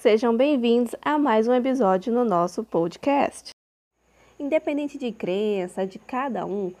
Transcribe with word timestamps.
Sejam 0.00 0.34
bem-vindos 0.34 0.96
a 1.02 1.18
mais 1.18 1.46
um 1.46 1.52
episódio 1.52 2.10
no 2.10 2.24
nosso 2.24 2.64
podcast. 2.64 3.50
Independente 4.38 4.96
de 4.96 5.12
crença 5.12 5.86
de 5.86 5.98
cada 5.98 6.46
um, 6.46 6.72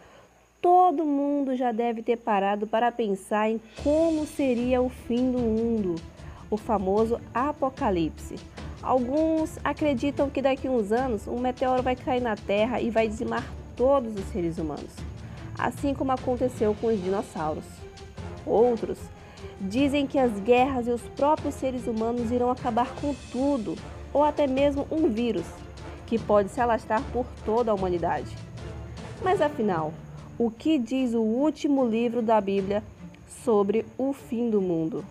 todo 0.60 1.04
mundo 1.04 1.54
já 1.54 1.70
deve 1.70 2.02
ter 2.02 2.16
parado 2.16 2.66
para 2.66 2.90
pensar 2.90 3.50
em 3.50 3.60
como 3.84 4.26
seria 4.26 4.80
o 4.80 4.88
fim 4.88 5.30
do 5.30 5.38
mundo, 5.38 5.96
o 6.50 6.56
famoso 6.56 7.20
apocalipse. 7.34 8.36
Alguns 8.82 9.58
acreditam 9.62 10.30
que 10.30 10.40
daqui 10.40 10.66
a 10.66 10.70
uns 10.70 10.90
anos 10.90 11.28
um 11.28 11.38
meteoro 11.38 11.82
vai 11.82 11.94
cair 11.94 12.22
na 12.22 12.34
Terra 12.34 12.80
e 12.80 12.88
vai 12.88 13.06
dizimar 13.06 13.44
todos 13.80 14.14
os 14.14 14.24
seres 14.26 14.58
humanos, 14.58 14.92
assim 15.58 15.94
como 15.94 16.12
aconteceu 16.12 16.76
com 16.78 16.88
os 16.88 17.02
dinossauros. 17.02 17.64
Outros 18.44 18.98
Dizem 19.58 20.06
que 20.06 20.18
as 20.18 20.38
guerras 20.40 20.86
e 20.86 20.90
os 20.90 21.02
próprios 21.02 21.54
seres 21.54 21.86
humanos 21.86 22.30
irão 22.30 22.50
acabar 22.50 22.94
com 22.96 23.14
tudo, 23.32 23.74
ou 24.12 24.22
até 24.22 24.46
mesmo 24.46 24.86
um 24.90 25.08
vírus, 25.08 25.46
que 26.06 26.18
pode 26.18 26.50
se 26.50 26.60
alastrar 26.60 27.02
por 27.12 27.26
toda 27.44 27.70
a 27.70 27.74
humanidade. 27.74 28.36
Mas 29.22 29.40
afinal, 29.40 29.92
o 30.38 30.50
que 30.50 30.78
diz 30.78 31.14
o 31.14 31.20
último 31.20 31.86
livro 31.86 32.22
da 32.22 32.40
Bíblia 32.40 32.82
sobre 33.44 33.86
o 33.96 34.12
fim 34.12 34.50
do 34.50 34.60
mundo? 34.60 35.04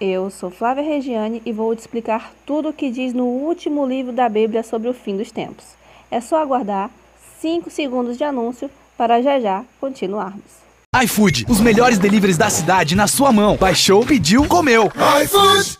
Eu 0.00 0.30
sou 0.30 0.50
Flávia 0.50 0.82
Regiane 0.82 1.42
e 1.44 1.52
vou 1.52 1.76
te 1.76 1.80
explicar 1.80 2.32
tudo 2.46 2.70
o 2.70 2.72
que 2.72 2.90
diz 2.90 3.12
no 3.12 3.26
último 3.26 3.86
livro 3.86 4.14
da 4.14 4.30
Bíblia 4.30 4.62
sobre 4.62 4.88
o 4.88 4.94
fim 4.94 5.14
dos 5.14 5.30
tempos. 5.30 5.74
É 6.10 6.22
só 6.22 6.40
aguardar 6.40 6.90
5 7.38 7.68
segundos 7.68 8.16
de 8.16 8.24
anúncio 8.24 8.70
para 8.96 9.20
já 9.20 9.38
já 9.38 9.62
continuarmos. 9.78 10.62
iFood, 11.02 11.44
os 11.50 11.60
melhores 11.60 11.98
deliveries 11.98 12.38
da 12.38 12.48
cidade 12.48 12.96
na 12.96 13.06
sua 13.06 13.30
mão. 13.30 13.58
Baixou, 13.58 14.06
pediu, 14.06 14.48
comeu. 14.48 14.86
iFood! 15.22 15.78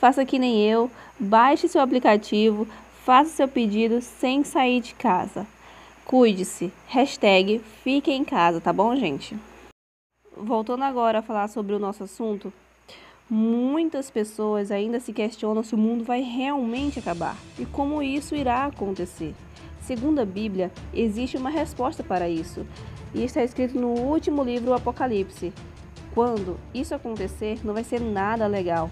Faça 0.00 0.24
que 0.24 0.36
nem 0.36 0.68
eu, 0.68 0.90
baixe 1.20 1.68
seu 1.68 1.80
aplicativo, 1.80 2.66
faça 3.04 3.30
seu 3.30 3.46
pedido 3.46 4.02
sem 4.02 4.42
sair 4.42 4.80
de 4.80 4.94
casa. 4.94 5.46
Cuide-se. 6.04 6.72
Hashtag 6.88 7.60
fique 7.84 8.10
em 8.10 8.24
casa, 8.24 8.60
tá 8.60 8.72
bom, 8.72 8.96
gente? 8.96 9.36
Voltando 10.36 10.82
agora 10.82 11.20
a 11.20 11.22
falar 11.22 11.46
sobre 11.46 11.74
o 11.74 11.78
nosso 11.78 12.02
assunto, 12.02 12.52
muitas 13.30 14.10
pessoas 14.10 14.70
ainda 14.70 15.00
se 15.00 15.12
questionam 15.12 15.62
se 15.62 15.74
o 15.74 15.78
mundo 15.78 16.04
vai 16.04 16.20
realmente 16.22 16.98
acabar 16.98 17.36
e 17.58 17.66
como 17.66 18.02
isso 18.02 18.34
irá 18.34 18.64
acontecer. 18.64 19.34
Segundo 19.80 20.20
a 20.20 20.24
Bíblia, 20.24 20.70
existe 20.92 21.36
uma 21.36 21.50
resposta 21.50 22.02
para 22.02 22.28
isso, 22.28 22.66
e 23.14 23.24
está 23.24 23.42
escrito 23.42 23.78
no 23.78 23.88
último 23.88 24.42
livro, 24.44 24.70
o 24.70 24.74
Apocalipse. 24.74 25.52
Quando 26.14 26.58
isso 26.74 26.94
acontecer, 26.94 27.58
não 27.64 27.72
vai 27.72 27.84
ser 27.84 28.00
nada 28.00 28.46
legal, 28.46 28.90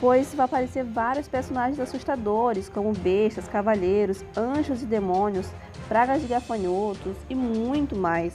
pois 0.00 0.34
vai 0.34 0.44
aparecer 0.44 0.84
vários 0.84 1.28
personagens 1.28 1.80
assustadores, 1.80 2.68
como 2.68 2.92
bestas, 2.92 3.48
cavaleiros, 3.48 4.24
anjos 4.36 4.82
e 4.82 4.86
demônios, 4.86 5.48
pragas 5.88 6.20
de 6.20 6.28
gafanhotos 6.28 7.16
e 7.28 7.34
muito 7.34 7.96
mais. 7.96 8.34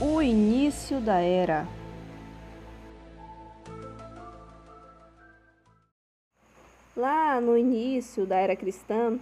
O 0.00 0.20
início 0.20 1.00
da 1.00 1.20
era. 1.20 1.68
Lá 6.96 7.40
no 7.40 7.56
início 7.56 8.26
da 8.26 8.36
era 8.36 8.56
cristã, 8.56 9.16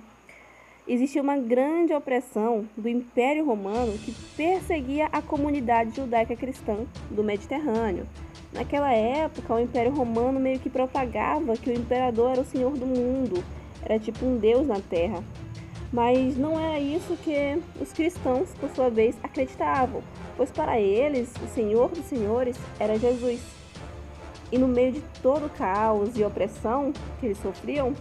existia 0.89 1.21
uma 1.21 1.37
grande 1.37 1.93
opressão 1.93 2.67
do 2.75 2.89
Império 2.89 3.45
Romano 3.45 3.99
que 3.99 4.13
perseguia 4.35 5.11
a 5.13 5.21
comunidade 5.21 5.95
judaica 5.95 6.35
cristã 6.35 6.87
do 7.11 7.23
Mediterrâneo. 7.23 8.07
Naquela 8.51 8.93
época, 8.95 9.55
o 9.55 9.61
Império 9.61 9.93
Romano 9.93 10.41
meio 10.41 10.59
que 10.59 10.71
propagava 10.71 11.55
que 11.55 11.69
o 11.69 11.75
imperador 11.75 12.33
era 12.33 12.41
o 12.41 12.47
senhor 12.47 12.73
do 12.79 12.87
mundo, 12.87 13.45
era 13.85 13.99
tipo 13.99 14.25
um 14.25 14.39
deus 14.39 14.67
na 14.67 14.81
terra. 14.81 15.23
Mas 15.93 16.39
não 16.39 16.59
era 16.59 16.81
isso 16.81 17.17
que 17.23 17.61
os 17.81 17.93
cristãos, 17.93 18.49
por 18.59 18.71
sua 18.71 18.89
vez, 18.89 19.15
acreditavam, 19.23 20.03
pois 20.37 20.51
para 20.51 20.81
eles 20.81 21.31
o 21.43 21.47
Senhor 21.49 21.91
dos 21.91 22.07
Senhores 22.07 22.57
era 22.81 22.99
Jesus. 22.99 23.41
E 24.51 24.59
no 24.59 24.67
meio 24.67 24.93
de 24.93 25.03
todo 25.23 25.47
o 25.47 25.51
caos 25.51 26.17
e 26.17 26.25
opressão 26.25 26.93
que 27.21 27.27
eles 27.27 27.39
sofriam, 27.39 27.95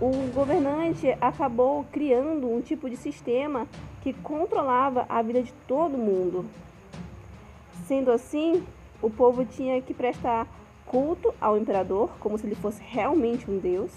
o 0.00 0.10
governante 0.32 1.08
acabou 1.20 1.84
criando 1.92 2.48
um 2.48 2.60
tipo 2.60 2.88
de 2.88 2.96
sistema 2.96 3.66
que 4.02 4.12
controlava 4.12 5.04
a 5.08 5.20
vida 5.20 5.42
de 5.42 5.52
todo 5.66 5.98
mundo. 5.98 6.46
Sendo 7.86 8.10
assim, 8.10 8.64
o 9.02 9.10
povo 9.10 9.44
tinha 9.44 9.80
que 9.82 9.92
prestar 9.92 10.46
culto 10.86 11.34
ao 11.40 11.58
imperador, 11.58 12.10
como 12.18 12.38
se 12.38 12.46
ele 12.46 12.54
fosse 12.54 12.82
realmente 12.82 13.50
um 13.50 13.58
deus. 13.58 13.92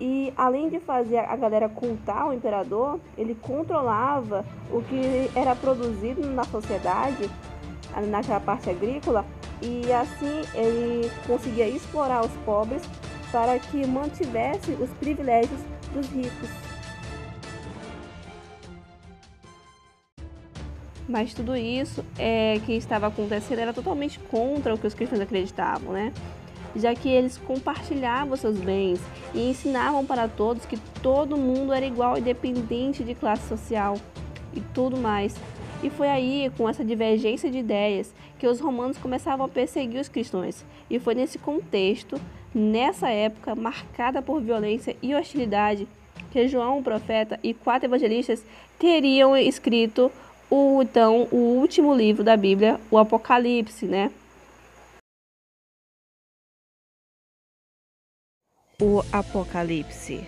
E 0.00 0.32
além 0.34 0.70
de 0.70 0.80
fazer 0.80 1.18
a 1.18 1.36
galera 1.36 1.68
cultar 1.68 2.28
o 2.28 2.32
imperador, 2.32 2.98
ele 3.18 3.34
controlava 3.34 4.46
o 4.72 4.80
que 4.82 5.30
era 5.36 5.54
produzido 5.54 6.26
na 6.26 6.44
sociedade, 6.44 7.30
naquela 8.08 8.40
parte 8.40 8.70
agrícola, 8.70 9.26
e 9.60 9.92
assim 9.92 10.40
ele 10.54 11.10
conseguia 11.26 11.68
explorar 11.68 12.24
os 12.24 12.32
pobres 12.46 12.82
para 13.30 13.58
que 13.58 13.86
mantivesse 13.86 14.72
os 14.72 14.88
privilégios 14.94 15.60
dos 15.92 16.06
ricos. 16.08 16.48
Mas 21.06 21.34
tudo 21.34 21.56
isso 21.56 22.04
é, 22.16 22.60
que 22.64 22.72
estava 22.72 23.08
acontecendo 23.08 23.58
era 23.58 23.72
totalmente 23.72 24.18
contra 24.18 24.72
o 24.72 24.78
que 24.78 24.86
os 24.86 24.94
cristãos 24.94 25.20
acreditavam, 25.20 25.92
né? 25.92 26.12
Já 26.76 26.94
que 26.94 27.08
eles 27.08 27.36
compartilhavam 27.38 28.36
seus 28.36 28.58
bens 28.58 29.00
e 29.34 29.50
ensinavam 29.50 30.04
para 30.04 30.28
todos 30.28 30.66
que 30.66 30.76
todo 31.02 31.36
mundo 31.36 31.72
era 31.72 31.84
igual, 31.84 32.18
independente 32.18 33.02
de 33.02 33.14
classe 33.14 33.48
social 33.48 33.96
e 34.54 34.60
tudo 34.60 34.96
mais. 34.96 35.34
E 35.82 35.88
foi 35.88 36.08
aí, 36.08 36.52
com 36.56 36.68
essa 36.68 36.84
divergência 36.84 37.50
de 37.50 37.58
ideias, 37.58 38.12
que 38.38 38.46
os 38.46 38.60
romanos 38.60 38.98
começavam 38.98 39.46
a 39.46 39.48
perseguir 39.48 40.00
os 40.00 40.08
cristãos. 40.08 40.64
E 40.90 40.98
foi 40.98 41.14
nesse 41.14 41.38
contexto, 41.38 42.20
nessa 42.54 43.08
época 43.08 43.54
marcada 43.54 44.20
por 44.20 44.40
violência 44.40 44.94
e 45.02 45.14
hostilidade, 45.14 45.88
que 46.30 46.46
João, 46.48 46.78
o 46.78 46.82
profeta, 46.82 47.40
e 47.42 47.54
quatro 47.54 47.88
evangelistas 47.88 48.44
teriam 48.78 49.36
escrito 49.36 50.10
o 50.50 50.82
então 50.82 51.28
o 51.30 51.36
último 51.36 51.94
livro 51.94 52.24
da 52.24 52.36
Bíblia, 52.36 52.80
o 52.90 52.98
Apocalipse, 52.98 53.86
né? 53.86 54.10
O 58.82 59.02
Apocalipse. 59.12 60.26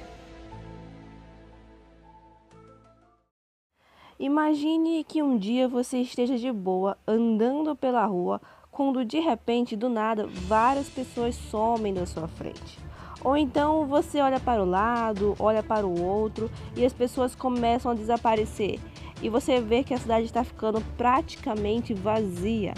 Imagine 4.20 5.02
que 5.04 5.22
um 5.22 5.38
dia 5.38 5.66
você 5.66 6.02
esteja 6.02 6.36
de 6.36 6.52
boa 6.52 6.98
andando 7.08 7.74
pela 7.74 8.04
rua 8.04 8.42
quando 8.70 9.06
de 9.06 9.20
repente, 9.20 9.74
do 9.74 9.88
nada, 9.88 10.26
várias 10.26 10.86
pessoas 10.90 11.34
somem 11.34 11.94
na 11.94 12.04
sua 12.04 12.28
frente. 12.28 12.78
Ou 13.24 13.38
então 13.38 13.86
você 13.86 14.20
olha 14.20 14.38
para 14.38 14.62
o 14.62 14.68
lado, 14.68 15.34
olha 15.38 15.62
para 15.62 15.86
o 15.86 16.04
outro 16.04 16.50
e 16.76 16.84
as 16.84 16.92
pessoas 16.92 17.34
começam 17.34 17.92
a 17.92 17.94
desaparecer. 17.94 18.78
E 19.22 19.30
você 19.30 19.62
vê 19.62 19.82
que 19.82 19.94
a 19.94 19.98
cidade 19.98 20.26
está 20.26 20.44
ficando 20.44 20.82
praticamente 20.98 21.94
vazia. 21.94 22.74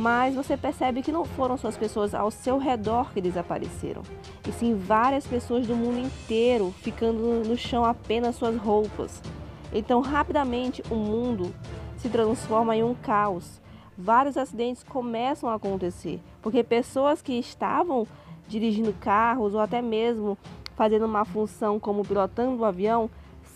Mas 0.00 0.34
você 0.34 0.56
percebe 0.56 1.02
que 1.02 1.12
não 1.12 1.26
foram 1.26 1.58
só 1.58 1.68
as 1.68 1.76
pessoas 1.76 2.14
ao 2.14 2.30
seu 2.30 2.56
redor 2.56 3.12
que 3.12 3.20
desapareceram, 3.20 4.00
e 4.48 4.50
sim 4.50 4.74
várias 4.74 5.26
pessoas 5.26 5.66
do 5.66 5.76
mundo 5.76 5.98
inteiro 5.98 6.74
ficando 6.78 7.46
no 7.46 7.54
chão 7.54 7.84
apenas 7.84 8.36
suas 8.36 8.56
roupas. 8.56 9.22
Então, 9.70 10.00
rapidamente, 10.00 10.82
o 10.90 10.94
mundo 10.94 11.54
se 11.98 12.08
transforma 12.08 12.74
em 12.74 12.82
um 12.82 12.94
caos. 12.94 13.60
Vários 13.94 14.38
acidentes 14.38 14.82
começam 14.82 15.50
a 15.50 15.56
acontecer, 15.56 16.18
porque 16.40 16.64
pessoas 16.64 17.20
que 17.20 17.34
estavam 17.34 18.06
dirigindo 18.48 18.94
carros 18.94 19.52
ou 19.52 19.60
até 19.60 19.82
mesmo 19.82 20.38
fazendo 20.76 21.04
uma 21.04 21.26
função 21.26 21.78
como 21.78 22.06
pilotando 22.06 22.62
o 22.62 22.64
avião 22.64 23.10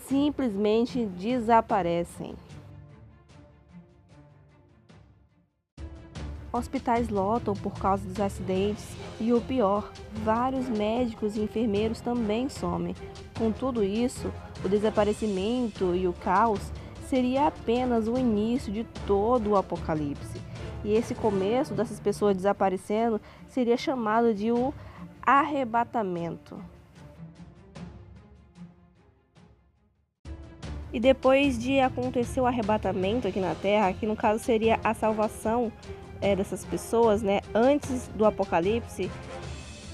simplesmente 0.07 1.07
desaparecem. 1.07 2.35
Hospitais 6.57 7.09
lotam 7.09 7.53
por 7.53 7.73
causa 7.73 8.07
dos 8.07 8.17
acidentes 8.17 8.95
e 9.19 9.33
o 9.33 9.41
pior, 9.41 9.91
vários 10.23 10.69
médicos 10.69 11.35
e 11.35 11.41
enfermeiros 11.41 11.99
também 11.99 12.47
somem. 12.47 12.95
Com 13.37 13.51
tudo 13.51 13.83
isso, 13.83 14.31
o 14.63 14.69
desaparecimento 14.69 15.93
e 15.93 16.07
o 16.07 16.13
caos 16.13 16.61
seria 17.09 17.47
apenas 17.47 18.07
o 18.07 18.17
início 18.17 18.71
de 18.71 18.85
todo 19.05 19.49
o 19.49 19.57
apocalipse. 19.57 20.39
E 20.85 20.93
esse 20.93 21.13
começo 21.13 21.73
dessas 21.73 21.99
pessoas 21.99 22.37
desaparecendo 22.37 23.19
seria 23.49 23.75
chamado 23.75 24.33
de 24.33 24.49
o 24.49 24.73
arrebatamento. 25.21 26.57
E 30.93 31.01
depois 31.01 31.59
de 31.61 31.81
acontecer 31.81 32.39
o 32.39 32.45
arrebatamento 32.45 33.27
aqui 33.27 33.41
na 33.41 33.55
Terra, 33.55 33.91
que 33.91 34.05
no 34.05 34.15
caso 34.15 34.41
seria 34.41 34.79
a 34.81 34.93
salvação 34.93 35.69
é, 36.21 36.35
dessas 36.35 36.65
pessoas, 36.65 37.21
né, 37.21 37.41
antes 37.53 38.07
do 38.15 38.25
Apocalipse, 38.25 39.09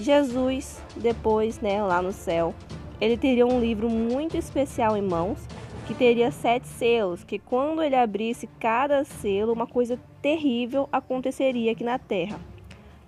Jesus, 0.00 0.80
depois, 0.96 1.60
né, 1.60 1.82
lá 1.82 2.02
no 2.02 2.12
céu, 2.12 2.54
ele 3.00 3.16
teria 3.16 3.46
um 3.46 3.60
livro 3.60 3.88
muito 3.88 4.36
especial 4.36 4.96
em 4.96 5.02
mãos, 5.02 5.46
que 5.86 5.94
teria 5.94 6.30
sete 6.30 6.66
selos, 6.68 7.24
que 7.24 7.38
quando 7.38 7.82
ele 7.82 7.96
abrisse 7.96 8.48
cada 8.60 9.04
selo, 9.04 9.52
uma 9.52 9.66
coisa 9.66 9.98
terrível 10.20 10.88
aconteceria 10.92 11.72
aqui 11.72 11.82
na 11.82 11.98
Terra. 11.98 12.38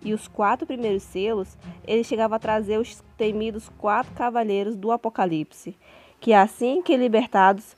E 0.04 0.12
os 0.12 0.28
quatro 0.28 0.66
primeiros 0.66 1.02
selos, 1.02 1.56
ele 1.86 2.04
chegava 2.04 2.36
a 2.36 2.38
trazer 2.38 2.78
os 2.78 3.02
temidos 3.16 3.70
quatro 3.78 4.12
cavaleiros 4.12 4.76
do 4.76 4.92
Apocalipse, 4.92 5.76
que 6.20 6.32
assim 6.32 6.82
que 6.82 6.96
libertados, 6.96 7.76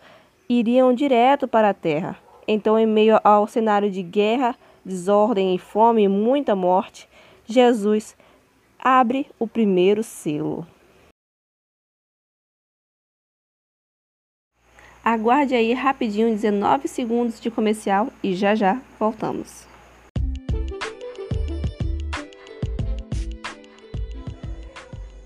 iriam 0.48 0.92
direto 0.92 1.46
para 1.46 1.70
a 1.70 1.74
terra. 1.74 2.16
Então, 2.48 2.78
em 2.78 2.86
meio 2.86 3.20
ao 3.22 3.46
cenário 3.46 3.90
de 3.90 4.02
guerra, 4.02 4.56
desordem 4.86 5.52
e 5.52 5.58
fome 5.58 6.04
e 6.04 6.08
muita 6.08 6.54
morte, 6.54 7.08
Jesus 7.44 8.16
abre 8.78 9.26
o 9.36 9.48
primeiro 9.48 10.04
selo. 10.04 10.64
Aguarde 15.04 15.54
aí 15.54 15.72
rapidinho 15.72 16.30
19 16.30 16.86
segundos 16.86 17.40
de 17.40 17.50
comercial 17.50 18.08
e 18.22 18.34
já 18.34 18.54
já 18.54 18.80
voltamos. 18.98 19.66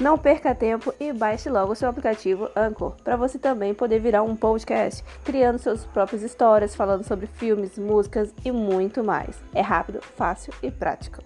Não 0.00 0.16
perca 0.16 0.54
tempo 0.54 0.94
e 0.98 1.12
baixe 1.12 1.50
logo 1.50 1.72
o 1.72 1.76
seu 1.76 1.86
aplicativo 1.86 2.48
Anchor 2.56 2.96
para 3.04 3.18
você 3.18 3.38
também 3.38 3.74
poder 3.74 4.00
virar 4.00 4.22
um 4.22 4.34
podcast, 4.34 5.04
criando 5.22 5.58
suas 5.58 5.84
próprias 5.84 6.22
histórias, 6.22 6.74
falando 6.74 7.04
sobre 7.04 7.26
filmes, 7.26 7.78
músicas 7.78 8.34
e 8.42 8.50
muito 8.50 9.04
mais. 9.04 9.38
É 9.54 9.60
rápido, 9.60 10.00
fácil 10.00 10.54
e 10.62 10.70
prático. 10.70 11.22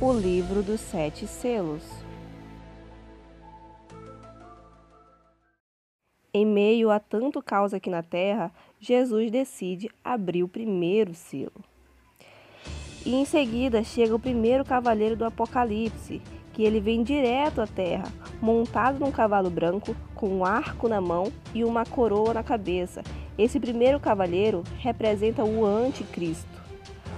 O 0.00 0.14
livro 0.14 0.62
dos 0.62 0.80
sete 0.80 1.26
selos. 1.26 1.84
Em 6.32 6.46
meio 6.46 6.90
a 6.90 6.98
tanto 6.98 7.42
caos 7.42 7.74
aqui 7.74 7.90
na 7.90 8.02
terra, 8.02 8.50
Jesus 8.80 9.30
decide 9.30 9.90
abrir 10.02 10.42
o 10.42 10.48
primeiro 10.48 11.12
selo. 11.12 11.71
E 13.04 13.14
em 13.14 13.24
seguida 13.24 13.82
chega 13.82 14.14
o 14.14 14.18
primeiro 14.18 14.64
cavaleiro 14.64 15.16
do 15.16 15.24
Apocalipse, 15.24 16.22
que 16.52 16.62
ele 16.62 16.80
vem 16.80 17.02
direto 17.02 17.60
à 17.60 17.66
terra, 17.66 18.04
montado 18.40 19.00
num 19.00 19.10
cavalo 19.10 19.50
branco, 19.50 19.96
com 20.14 20.28
um 20.28 20.44
arco 20.44 20.88
na 20.88 21.00
mão 21.00 21.32
e 21.52 21.64
uma 21.64 21.84
coroa 21.84 22.32
na 22.32 22.44
cabeça. 22.44 23.02
Esse 23.36 23.58
primeiro 23.58 23.98
cavaleiro 23.98 24.62
representa 24.78 25.42
o 25.42 25.64
anticristo. 25.64 26.46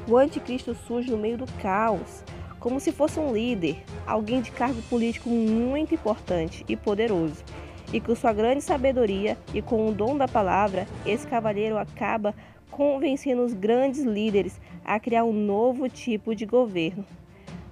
O 0.08 0.16
anticristo 0.16 0.74
surge 0.74 1.10
no 1.10 1.18
meio 1.18 1.36
do 1.36 1.46
caos, 1.60 2.24
como 2.58 2.80
se 2.80 2.90
fosse 2.90 3.20
um 3.20 3.30
líder, 3.30 3.76
alguém 4.06 4.40
de 4.40 4.50
cargo 4.50 4.80
político 4.82 5.28
muito 5.28 5.94
importante 5.94 6.64
e 6.66 6.74
poderoso. 6.74 7.44
E 7.92 8.00
com 8.00 8.14
sua 8.14 8.32
grande 8.32 8.62
sabedoria 8.62 9.36
e 9.52 9.60
com 9.60 9.86
o 9.86 9.92
dom 9.92 10.16
da 10.16 10.26
palavra, 10.26 10.86
esse 11.04 11.26
cavaleiro 11.26 11.76
acaba 11.76 12.34
convencendo 12.70 13.44
os 13.44 13.52
grandes 13.52 14.02
líderes 14.02 14.58
a 14.84 15.00
criar 15.00 15.24
um 15.24 15.32
novo 15.32 15.88
tipo 15.88 16.34
de 16.34 16.46
governo. 16.46 17.04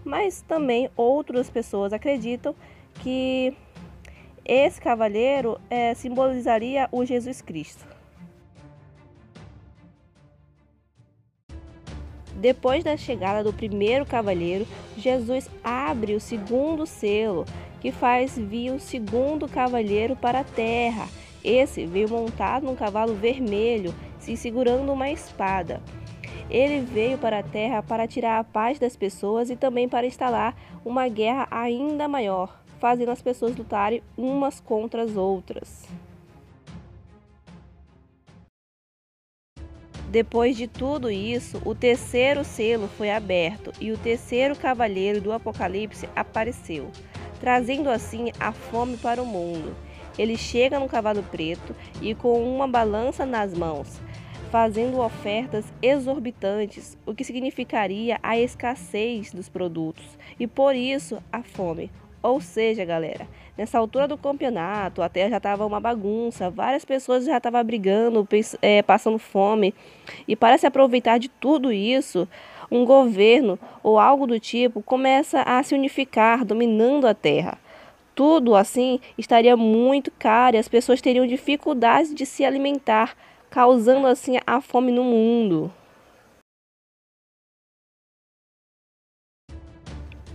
Mas 0.05 0.43
também 0.43 0.91
outras 0.97 1.49
pessoas 1.51 1.93
acreditam 1.93 2.55
que 3.01 3.55
esse 4.45 4.81
cavaleiro 4.81 5.61
é, 5.71 5.95
simbolizaria 5.95 6.89
o 6.91 7.05
Jesus 7.05 7.41
Cristo. 7.41 7.87
Depois 12.35 12.83
da 12.83 12.97
chegada 12.97 13.45
do 13.45 13.53
primeiro 13.53 14.05
cavaleiro, 14.05 14.67
Jesus 14.97 15.49
abre 15.63 16.17
o 16.17 16.21
segundo 16.21 16.85
selo, 16.87 17.45
que 17.81 17.93
faz 17.93 18.37
vir 18.37 18.73
o 18.73 18.81
segundo 18.81 19.47
cavaleiro 19.47 20.17
para 20.17 20.41
a 20.41 20.45
terra. 20.45 21.07
Esse 21.45 21.87
veio 21.87 22.09
montado 22.09 22.67
num 22.67 22.75
cavalo 22.75 23.15
vermelho 23.15 23.95
se 24.19 24.37
segurando 24.37 24.93
uma 24.93 25.09
espada. 25.09 25.81
Ele 26.53 26.81
veio 26.81 27.17
para 27.17 27.39
a 27.39 27.43
terra 27.43 27.83
para 27.83 28.07
tirar 28.07 28.39
a 28.39 28.45
paz 28.45 28.79
das 28.79 28.95
pessoas 28.95 29.49
e 29.49 29.57
também 29.57 29.89
para 29.89 30.07
instalar 30.07 30.55
uma 30.85 31.09
guerra 31.09 31.49
ainda 31.51 32.07
maior, 32.07 32.61
fazendo 32.79 33.11
as 33.11 33.23
pessoas 33.23 33.57
lutarem 33.57 34.03
umas 34.19 34.61
contra 34.61 35.03
as 35.03 35.17
outras. 35.17 35.89
Depois 40.11 40.55
de 40.55 40.69
tudo 40.69 41.11
isso, 41.11 41.59
o 41.65 41.75
terceiro 41.75 42.45
selo 42.45 42.87
foi 42.99 43.11
aberto 43.11 43.73
e 43.81 43.91
o 43.91 43.97
terceiro 43.97 44.55
cavaleiro 44.55 45.23
do 45.23 45.33
Apocalipse 45.33 46.07
apareceu, 46.15 46.91
trazendo 47.41 47.89
assim 47.89 48.31
a 48.39 48.53
fome 48.53 48.99
para 48.99 49.23
o 49.23 49.27
mundo. 49.27 49.75
Ele 50.19 50.37
chega 50.37 50.79
no 50.79 50.87
cavalo 50.87 51.23
preto 51.23 51.75
e 52.03 52.15
com 52.15 52.45
uma 52.45 52.69
balança 52.69 53.25
nas 53.25 53.55
mãos 53.55 54.03
fazendo 54.53 55.01
ofertas 55.01 55.65
exorbitantes, 55.81 56.99
o 57.07 57.15
que 57.15 57.25
significaria 57.25 58.21
a 58.23 58.39
escassez 58.39 59.33
dos 59.33 59.49
produtos 59.49 60.05
e 60.39 60.47
por 60.47 60.77
isso 60.77 61.23
a 61.33 61.43
fome. 61.43 61.91
Ou 62.23 62.39
seja, 62.39 62.85
galera, 62.85 63.27
nessa 63.57 63.79
altura 63.79 64.07
do 64.07 64.19
campeonato, 64.19 65.01
a 65.01 65.09
terra 65.09 65.31
já 65.31 65.37
estava 65.39 65.65
uma 65.65 65.81
bagunça, 65.81 66.51
várias 66.51 66.85
pessoas 66.85 67.25
já 67.25 67.39
estavam 67.39 67.65
brigando, 67.65 68.29
é, 68.61 68.83
passando 68.83 69.19
fome. 69.19 69.75
E 70.29 70.37
para 70.37 70.59
se 70.59 70.67
aproveitar 70.67 71.17
de 71.17 71.31
tudo 71.31 71.73
isso, 71.73 72.29
um 72.71 72.85
governo 72.85 73.59
ou 73.83 73.99
algo 73.99 74.27
do 74.27 74.39
tipo 74.39 74.83
começa 74.83 75.41
a 75.41 75.63
se 75.63 75.75
unificar, 75.75 76.45
dominando 76.45 77.07
a 77.07 77.15
terra. 77.15 77.57
Tudo 78.15 78.55
assim 78.55 79.01
estaria 79.17 79.57
muito 79.57 80.13
caro 80.19 80.57
e 80.57 80.59
as 80.59 80.69
pessoas 80.69 81.01
teriam 81.01 81.27
dificuldades 81.27 82.15
de 82.15 82.27
se 82.27 82.45
alimentar 82.45 83.17
causando 83.53 84.07
assim 84.07 84.39
a 84.47 84.63
fome 84.63 84.91
no 84.91 85.05
mundo. 85.05 85.71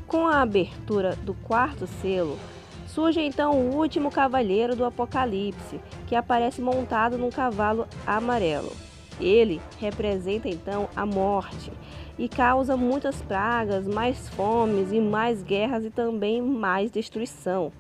Com 0.06 0.28
a 0.28 0.42
abertura 0.44 1.16
do 1.16 1.34
quarto 1.34 1.88
selo, 1.88 2.38
surge 2.86 3.20
então 3.20 3.60
o 3.60 3.76
último 3.76 4.12
cavaleiro 4.12 4.76
do 4.76 4.86
Apocalipse, 4.86 5.82
que 6.06 6.16
aparece 6.16 6.62
montado 6.62 7.18
num 7.18 7.32
cavalo 7.32 7.88
amarelo. 8.06 8.72
Ele 9.20 9.60
representa 9.80 10.48
então 10.48 10.88
a 10.96 11.04
morte 11.04 11.72
e 12.20 12.30
causa 12.30 12.78
muitas 12.78 13.20
pragas, 13.24 13.88
mais 13.88 14.30
fomes 14.30 14.92
e 14.92 15.02
mais 15.02 15.42
guerras 15.42 15.84
e 15.84 15.90
também 15.90 16.40
mais 16.40 16.92
destruição. 16.92 17.72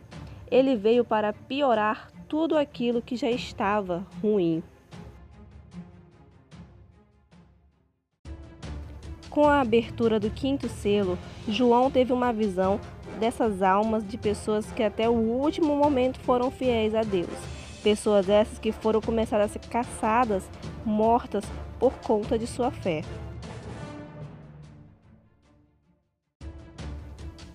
Ele 0.49 0.75
veio 0.75 1.05
para 1.05 1.31
piorar 1.31 2.11
tudo 2.27 2.57
aquilo 2.57 3.03
que 3.03 3.15
já 3.15 3.29
estava 3.29 4.03
ruim. 4.19 4.63
Com 9.37 9.45
a 9.45 9.61
abertura 9.61 10.19
do 10.19 10.31
quinto 10.31 10.67
selo, 10.67 11.15
João 11.47 11.91
teve 11.91 12.11
uma 12.11 12.33
visão 12.33 12.79
dessas 13.19 13.61
almas 13.61 14.03
de 14.03 14.17
pessoas 14.17 14.71
que 14.71 14.81
até 14.81 15.07
o 15.07 15.13
último 15.13 15.75
momento 15.75 16.19
foram 16.21 16.49
fiéis 16.49 16.95
a 16.95 17.03
Deus. 17.03 17.29
Pessoas 17.83 18.27
essas 18.27 18.57
que 18.57 18.71
foram 18.71 18.99
começar 18.99 19.39
a 19.39 19.47
ser 19.47 19.59
caçadas, 19.59 20.49
mortas 20.83 21.43
por 21.77 21.93
conta 21.99 22.35
de 22.35 22.47
sua 22.47 22.71
fé. 22.71 23.03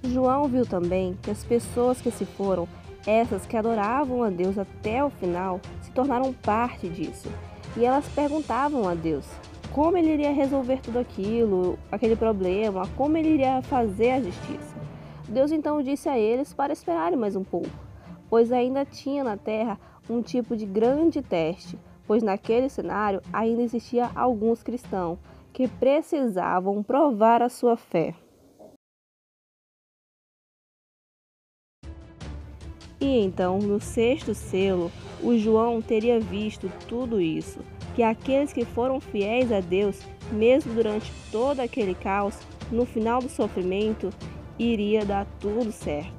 João 0.05 0.47
viu 0.47 0.65
também 0.65 1.19
que 1.21 1.33
as 1.33 1.43
pessoas 1.43 2.01
que 2.01 2.12
se 2.12 2.25
foram, 2.25 2.69
essas 3.05 3.45
que 3.45 3.57
adoravam 3.57 4.23
a 4.23 4.31
Deus 4.31 4.57
até 4.57 5.03
o 5.03 5.11
final, 5.11 5.61
se 5.81 5.91
tornaram 5.91 6.33
parte 6.33 6.89
disso. 6.89 7.29
E 7.77 7.85
elas 7.85 8.07
perguntavam 8.07 8.89
a 8.89 8.95
Deus: 8.95 9.27
como 9.75 9.97
ele 9.97 10.12
iria 10.12 10.33
resolver 10.33 10.81
tudo 10.83 10.99
aquilo, 10.99 11.79
aquele 11.91 12.14
problema, 12.14 12.87
como 12.95 13.17
ele 13.17 13.31
iria 13.31 13.62
fazer 13.62 14.11
a 14.11 14.21
justiça. 14.21 14.76
Deus 15.29 15.50
então 15.50 15.83
disse 15.83 16.09
a 16.11 16.19
eles 16.19 16.52
para 16.52 16.75
esperarem 16.75 17.19
mais 17.19 17.35
um 17.35 17.43
pouco, 17.43 17.71
pois 18.29 18.52
ainda 18.52 18.85
tinha 18.85 19.25
na 19.25 19.37
terra 19.37 19.81
um 20.11 20.21
tipo 20.21 20.55
de 20.55 20.67
grande 20.67 21.23
teste, 21.23 21.79
pois 22.07 22.23
naquele 22.23 22.69
cenário 22.69 23.23
ainda 23.33 23.62
existia 23.62 24.11
alguns 24.14 24.62
cristãos 24.62 25.19
que 25.55 25.67
precisavam 25.67 26.83
provar 26.83 27.41
a 27.41 27.49
sua 27.49 27.76
fé. 27.76 28.14
E 33.00 33.19
então, 33.19 33.59
no 33.59 33.81
sexto 33.81 34.35
selo, 34.35 34.93
o 35.23 35.37
João 35.37 35.81
teria 35.81 36.21
visto 36.21 36.71
tudo 36.87 37.21
isso 37.21 37.61
que 37.95 38.03
aqueles 38.03 38.53
que 38.53 38.65
foram 38.65 39.01
fiéis 39.01 39.53
a 39.53 39.61
Deus, 39.61 40.01
mesmo 40.31 40.75
durante 40.75 41.13
todo 41.31 41.61
aquele 41.61 41.95
caos, 41.95 42.39
no 42.71 42.87
final 42.87 43.21
do 43.21 43.29
sofrimento, 43.29 44.11
iria 44.59 45.05
dar 45.05 45.27
tudo 45.39 45.71
certo. 45.71 46.13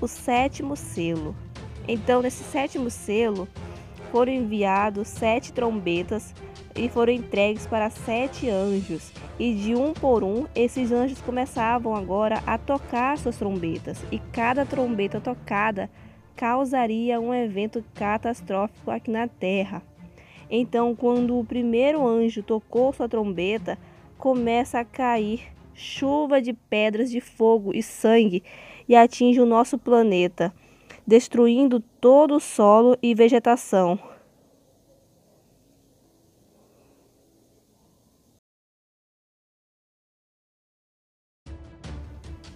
O 0.00 0.08
sétimo 0.08 0.76
selo. 0.76 1.34
Então, 1.86 2.22
nesse 2.22 2.42
sétimo 2.44 2.90
selo, 2.90 3.48
foram 4.10 4.32
enviados 4.32 5.08
sete 5.08 5.52
trombetas 5.52 6.34
e 6.76 6.88
foram 6.88 7.12
entregues 7.12 7.66
para 7.66 7.90
sete 7.90 8.48
anjos. 8.48 9.12
E 9.38 9.54
de 9.54 9.74
um 9.74 9.92
por 9.92 10.22
um, 10.22 10.46
esses 10.54 10.92
anjos 10.92 11.20
começavam 11.20 11.94
agora 11.94 12.42
a 12.46 12.56
tocar 12.56 13.18
suas 13.18 13.36
trombetas, 13.36 14.04
e 14.12 14.18
cada 14.18 14.64
trombeta 14.64 15.20
tocada 15.20 15.90
causaria 16.36 17.20
um 17.20 17.32
evento 17.32 17.84
catastrófico 17.94 18.90
aqui 18.90 19.10
na 19.10 19.28
terra. 19.28 19.82
Então, 20.50 20.94
quando 20.94 21.38
o 21.38 21.44
primeiro 21.44 22.06
anjo 22.06 22.42
tocou 22.42 22.92
sua 22.92 23.08
trombeta, 23.08 23.78
começa 24.18 24.78
a 24.78 24.84
cair 24.84 25.54
chuva 25.74 26.40
de 26.40 26.52
pedras 26.52 27.10
de 27.10 27.20
fogo 27.20 27.74
e 27.74 27.82
sangue 27.82 28.42
e 28.88 28.94
atinge 28.94 29.40
o 29.40 29.46
nosso 29.46 29.76
planeta, 29.76 30.54
destruindo 31.06 31.80
todo 32.00 32.36
o 32.36 32.40
solo 32.40 32.96
e 33.02 33.14
vegetação. 33.14 33.98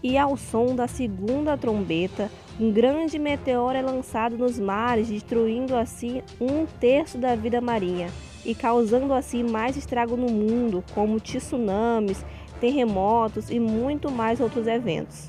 E 0.02 0.17
ao 0.17 0.37
som 0.37 0.76
da 0.76 0.87
segunda 0.87 1.57
trombeta, 1.57 2.31
um 2.59 2.71
grande 2.73 3.19
meteoro 3.19 3.76
é 3.76 3.83
lançado 3.83 4.38
nos 4.38 4.59
mares, 4.59 5.09
destruindo 5.09 5.75
assim 5.75 6.23
um 6.40 6.67
terço 6.67 7.19
da 7.19 7.35
vida 7.35 7.61
marinha 7.61 8.09
e 8.45 8.55
causando 8.55 9.12
assim 9.12 9.43
mais 9.43 9.76
estrago 9.76 10.17
no 10.17 10.28
mundo, 10.28 10.85
como 10.95 11.21
tsunamis, 11.21 12.25
terremotos 12.61 13.50
e 13.50 13.59
muito 13.59 14.11
mais 14.11 14.40
outros 14.40 14.67
eventos. 14.67 15.28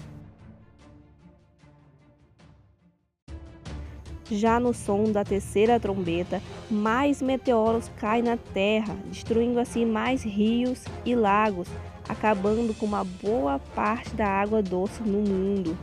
Já 4.32 4.60
no 4.60 4.76
som 4.76 5.12
da 5.12 5.24
terceira 5.24 5.80
trombeta, 5.80 6.40
mais 6.70 7.20
meteoros 7.20 7.90
caem 7.98 8.22
na 8.22 8.38
terra, 8.38 8.96
destruindo 9.08 9.60
assim 9.60 9.86
mais 9.86 10.22
rios 10.22 10.86
e 11.04 11.16
lagos, 11.16 11.68
acabando 12.10 12.74
com 12.74 12.88
uma 12.88 13.04
boa 13.04 13.60
parte 13.76 14.16
da 14.16 14.28
água 14.28 14.64
doce 14.64 15.04
no 15.04 15.22
mundo. 15.22 15.78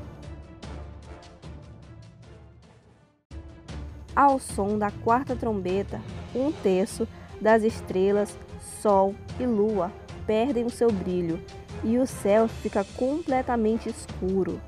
Ao 4.15 4.41
som 4.41 4.77
da 4.77 4.91
quarta 4.91 5.37
trombeta, 5.37 6.01
um 6.35 6.51
terço 6.51 7.07
das 7.41 7.63
estrelas, 7.63 8.37
Sol 8.83 9.15
e 9.39 9.47
Lua 9.47 9.93
perdem 10.27 10.65
o 10.65 10.71
seu 10.71 10.91
brilho 10.91 11.41
e 11.85 11.99
o 11.99 12.07
céu 12.07 12.49
fica 12.49 12.85
completamente 12.97 13.89
escuro. 13.89 14.61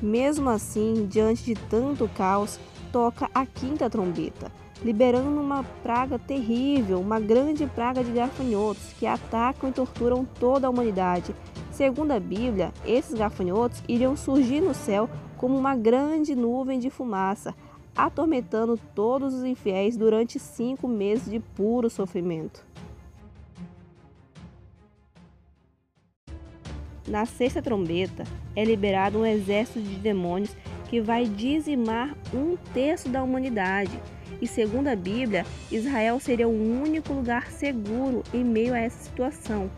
Mesmo 0.00 0.48
assim, 0.48 1.06
diante 1.06 1.44
de 1.44 1.54
tanto 1.54 2.08
caos, 2.08 2.58
toca 2.92 3.28
a 3.34 3.44
quinta 3.44 3.90
trombeta, 3.90 4.50
liberando 4.84 5.40
uma 5.40 5.62
praga 5.82 6.18
terrível, 6.18 7.00
uma 7.00 7.20
grande 7.20 7.66
praga 7.66 8.02
de 8.02 8.12
gafanhotos 8.12 8.92
que 8.98 9.06
atacam 9.06 9.70
e 9.70 9.72
torturam 9.72 10.24
toda 10.24 10.66
a 10.66 10.70
humanidade. 10.70 11.34
Segundo 11.70 12.12
a 12.12 12.20
Bíblia, 12.20 12.72
esses 12.84 13.14
gafanhotos 13.14 13.82
iriam 13.88 14.16
surgir 14.16 14.60
no 14.60 14.74
céu 14.74 15.08
como 15.36 15.56
uma 15.56 15.74
grande 15.74 16.34
nuvem 16.34 16.78
de 16.78 16.90
fumaça, 16.90 17.54
atormentando 17.96 18.78
todos 18.94 19.34
os 19.34 19.44
infiéis 19.44 19.96
durante 19.96 20.38
cinco 20.38 20.86
meses 20.86 21.30
de 21.30 21.40
puro 21.40 21.88
sofrimento. 21.88 22.64
Na 27.08 27.26
sexta 27.26 27.60
trombeta 27.60 28.24
é 28.54 28.64
liberado 28.64 29.18
um 29.18 29.26
exército 29.26 29.80
de 29.80 29.96
demônios 29.96 30.54
que 30.88 31.00
vai 31.00 31.24
dizimar 31.24 32.14
um 32.32 32.56
terço 32.72 33.08
da 33.08 33.22
humanidade. 33.22 34.00
E 34.40 34.46
segundo 34.46 34.88
a 34.88 34.96
Bíblia, 34.96 35.44
Israel 35.70 36.18
seria 36.18 36.48
o 36.48 36.82
único 36.82 37.12
lugar 37.12 37.50
seguro 37.50 38.22
em 38.32 38.42
meio 38.44 38.72
a 38.72 38.78
essa 38.78 39.04
situação. 39.04 39.70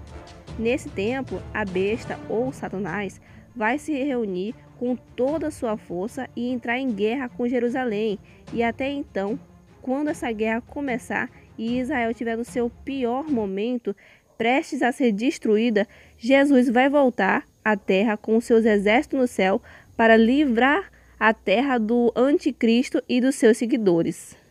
Nesse 0.58 0.88
tempo, 0.88 1.40
a 1.52 1.64
besta 1.64 2.18
ou 2.28 2.52
Satanás 2.52 3.20
vai 3.54 3.78
se 3.78 3.92
reunir 3.92 4.54
com 4.78 4.96
toda 4.96 5.48
a 5.48 5.50
sua 5.50 5.76
força 5.76 6.28
e 6.34 6.50
entrar 6.50 6.78
em 6.78 6.90
guerra 6.90 7.28
com 7.28 7.48
Jerusalém. 7.48 8.18
E 8.52 8.62
até 8.62 8.90
então, 8.90 9.38
quando 9.80 10.08
essa 10.08 10.30
guerra 10.30 10.60
começar 10.60 11.30
e 11.58 11.78
Israel 11.78 12.14
tiver 12.14 12.36
no 12.36 12.44
seu 12.44 12.70
pior 12.84 13.28
momento, 13.28 13.94
prestes 14.36 14.82
a 14.82 14.92
ser 14.92 15.12
destruída, 15.12 15.86
Jesus 16.18 16.68
vai 16.68 16.88
voltar 16.88 17.46
à 17.64 17.76
terra 17.76 18.16
com 18.16 18.40
seus 18.40 18.64
exércitos 18.64 19.18
no 19.18 19.26
céu 19.26 19.62
para 19.96 20.16
livrar 20.16 20.90
a 21.18 21.32
terra 21.32 21.78
do 21.78 22.12
anticristo 22.16 23.02
e 23.08 23.20
dos 23.20 23.36
seus 23.36 23.56
seguidores. 23.56 24.41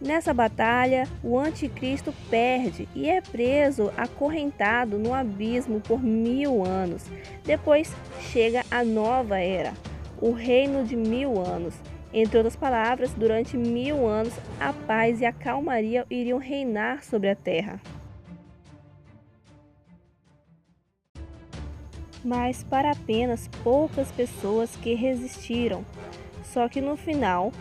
Nessa 0.00 0.32
batalha, 0.32 1.08
o 1.24 1.36
anticristo 1.36 2.14
perde 2.30 2.88
e 2.94 3.10
é 3.10 3.20
preso, 3.20 3.92
acorrentado 3.96 4.96
no 4.96 5.12
abismo 5.12 5.80
por 5.80 6.00
mil 6.00 6.64
anos. 6.64 7.04
Depois 7.44 7.92
chega 8.20 8.64
a 8.70 8.84
nova 8.84 9.40
era, 9.40 9.72
o 10.20 10.30
reino 10.30 10.84
de 10.84 10.94
mil 10.94 11.40
anos, 11.40 11.74
entre 12.12 12.38
outras 12.38 12.54
palavras, 12.54 13.12
durante 13.12 13.56
mil 13.56 14.06
anos 14.06 14.32
a 14.60 14.72
paz 14.72 15.20
e 15.20 15.26
a 15.26 15.32
calmaria 15.32 16.06
iriam 16.08 16.38
reinar 16.38 17.02
sobre 17.02 17.28
a 17.28 17.34
terra. 17.34 17.80
Mas 22.24 22.62
para 22.62 22.92
apenas 22.92 23.48
poucas 23.64 24.12
pessoas 24.12 24.76
que 24.76 24.94
resistiram. 24.94 25.84
Só 26.44 26.68
que 26.68 26.80
no 26.80 26.96
final, 26.96 27.52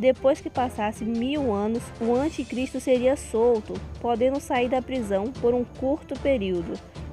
depois 0.00 0.40
que 0.40 0.48
passasse 0.48 1.04
mil 1.04 1.52
anos, 1.52 1.82
o 2.00 2.14
anticristo 2.14 2.80
seria 2.80 3.16
solto, 3.16 3.74
podendo 4.00 4.40
sair 4.40 4.66
da 4.66 4.80
prisão 4.80 5.30
por 5.30 5.52
um 5.52 5.62
curto 5.62 6.18
período. 6.20 6.72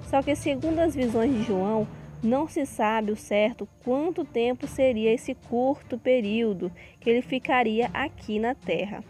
Só 0.09 0.21
que, 0.23 0.33
segundo 0.37 0.79
as 0.79 0.95
visões 0.95 1.33
de 1.33 1.43
João, 1.43 1.85
não 2.23 2.47
se 2.47 2.65
sabe 2.65 3.11
o 3.11 3.15
certo 3.17 3.67
quanto 3.83 4.23
tempo 4.23 4.65
seria 4.67 5.13
esse 5.13 5.35
curto 5.35 5.97
período 5.97 6.71
que 7.01 7.09
ele 7.09 7.21
ficaria 7.21 7.91
aqui 7.93 8.39
na 8.39 8.55
Terra. 8.55 9.03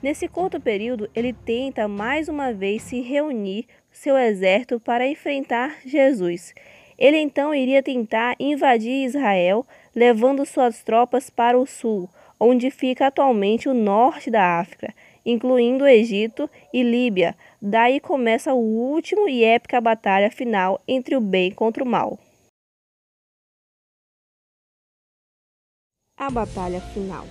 Nesse 0.00 0.28
curto 0.28 0.60
período, 0.60 1.10
ele 1.12 1.32
tenta 1.32 1.88
mais 1.88 2.28
uma 2.28 2.52
vez 2.52 2.82
se 2.82 3.00
reunir 3.00 3.66
seu 3.90 4.16
exército 4.16 4.78
para 4.78 5.08
enfrentar 5.08 5.76
Jesus. 5.84 6.54
Ele 6.96 7.18
então 7.18 7.52
iria 7.52 7.82
tentar 7.82 8.36
invadir 8.38 9.04
Israel, 9.06 9.66
levando 9.92 10.46
suas 10.46 10.84
tropas 10.84 11.28
para 11.28 11.58
o 11.58 11.66
sul, 11.66 12.08
onde 12.44 12.72
fica 12.72 13.06
atualmente 13.06 13.68
o 13.68 13.74
norte 13.74 14.28
da 14.28 14.58
África, 14.58 14.92
incluindo 15.24 15.84
o 15.84 15.86
Egito 15.86 16.50
e 16.72 16.82
Líbia. 16.82 17.36
Daí 17.60 18.00
começa 18.00 18.52
o 18.52 18.58
último 18.58 19.28
e 19.28 19.44
épica 19.44 19.80
batalha 19.80 20.28
final 20.28 20.82
entre 20.88 21.14
o 21.14 21.20
bem 21.20 21.52
contra 21.52 21.84
o 21.84 21.86
mal. 21.86 22.18
A 26.16 26.28
batalha 26.28 26.80
final. 26.80 27.26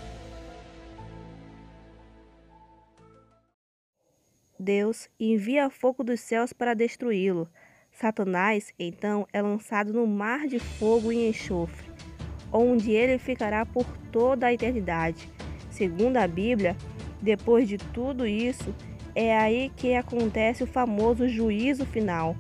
Deus 4.58 5.10
envia 5.20 5.70
fogo 5.70 6.06
dos 6.06 6.22
céus 6.22 6.54
para 6.54 6.74
destruí-lo. 6.74 7.50
Satanás, 7.92 8.74
então, 8.80 9.28
é 9.34 9.42
lançado 9.42 9.92
no 9.92 10.08
mar 10.08 10.48
de 10.48 10.60
fogo 10.60 11.12
e 11.12 11.28
enxofre, 11.28 11.91
onde 12.52 12.92
ele 12.92 13.18
ficará 13.18 13.66
por 13.66 13.86
toda 14.12 14.48
a 14.48 14.54
eternidade. 14.54 15.30
Segundo 15.70 16.18
a 16.18 16.28
Bíblia, 16.28 16.76
depois 17.22 17.68
de 17.68 17.78
tudo 17.78 18.26
isso, 18.28 18.74
é 19.16 19.38
aí 19.38 19.72
que 19.76 19.94
acontece 19.96 20.64
o 20.64 20.68
famoso 20.68 21.28
juízo 21.28 21.86
final, 21.86 22.36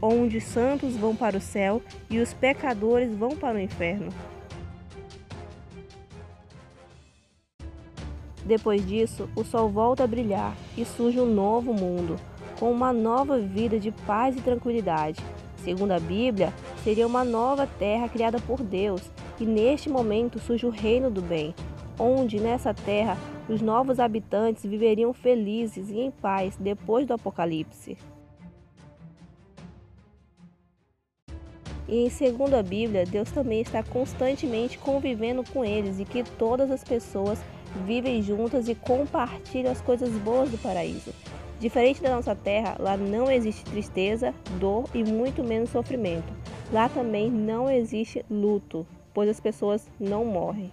onde 0.00 0.38
os 0.38 0.44
santos 0.44 0.96
vão 0.96 1.14
para 1.14 1.36
o 1.36 1.40
céu 1.40 1.82
e 2.10 2.18
os 2.18 2.32
pecadores 2.32 3.14
vão 3.14 3.36
para 3.36 3.56
o 3.56 3.60
inferno. 3.60 4.08
Depois 8.44 8.84
disso, 8.86 9.28
o 9.36 9.44
sol 9.44 9.68
volta 9.68 10.02
a 10.02 10.06
brilhar 10.06 10.56
e 10.76 10.84
surge 10.84 11.20
um 11.20 11.32
novo 11.32 11.72
mundo, 11.72 12.16
com 12.58 12.72
uma 12.72 12.92
nova 12.92 13.38
vida 13.38 13.78
de 13.78 13.92
paz 13.92 14.36
e 14.36 14.40
tranquilidade. 14.40 15.20
Segundo 15.58 15.92
a 15.92 16.00
Bíblia, 16.00 16.52
seria 16.82 17.06
uma 17.06 17.24
nova 17.24 17.68
terra 17.78 18.08
criada 18.08 18.40
por 18.40 18.60
Deus, 18.60 19.02
e 19.40 19.44
neste 19.44 19.88
momento 19.88 20.38
surge 20.38 20.66
o 20.66 20.70
reino 20.70 21.10
do 21.10 21.22
bem, 21.22 21.54
onde 21.98 22.40
nessa 22.40 22.72
terra 22.72 23.16
os 23.48 23.60
novos 23.60 23.98
habitantes 23.98 24.64
viveriam 24.64 25.12
felizes 25.12 25.90
e 25.90 25.98
em 25.98 26.10
paz 26.10 26.56
depois 26.56 27.06
do 27.06 27.14
apocalipse. 27.14 27.96
E 31.88 32.08
segundo 32.08 32.54
a 32.54 32.62
Bíblia, 32.62 33.04
Deus 33.04 33.30
também 33.30 33.60
está 33.60 33.82
constantemente 33.82 34.78
convivendo 34.78 35.44
com 35.52 35.64
eles 35.64 35.98
e 35.98 36.04
que 36.04 36.22
todas 36.22 36.70
as 36.70 36.82
pessoas 36.82 37.38
vivem 37.84 38.22
juntas 38.22 38.68
e 38.68 38.74
compartilham 38.74 39.72
as 39.72 39.80
coisas 39.80 40.10
boas 40.18 40.50
do 40.50 40.58
paraíso. 40.58 41.12
Diferente 41.60 42.02
da 42.02 42.10
nossa 42.10 42.34
terra, 42.34 42.76
lá 42.78 42.96
não 42.96 43.30
existe 43.30 43.64
tristeza, 43.64 44.34
dor 44.58 44.84
e 44.94 45.04
muito 45.04 45.44
menos 45.44 45.70
sofrimento. 45.70 46.32
Lá 46.72 46.88
também 46.88 47.30
não 47.30 47.70
existe 47.70 48.24
luto, 48.30 48.86
pois 49.14 49.28
as 49.28 49.40
pessoas 49.40 49.88
não 49.98 50.24
morrem. 50.24 50.72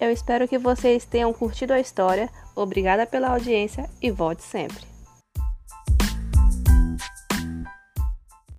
Eu 0.00 0.10
espero 0.10 0.48
que 0.48 0.56
vocês 0.56 1.04
tenham 1.04 1.30
curtido 1.30 1.74
a 1.74 1.78
história. 1.78 2.30
Obrigada 2.56 3.06
pela 3.06 3.28
audiência 3.28 3.88
e 4.00 4.10
volte 4.10 4.42
sempre. 4.42 4.89